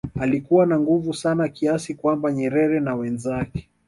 alikuwa 0.19 0.65
na 0.65 0.79
nguvu 0.79 1.13
sana 1.13 1.47
kiasi 1.49 1.93
kwamba 1.95 2.31
Nyerere 2.31 2.79
na 2.79 2.95
wenzake 2.95 3.69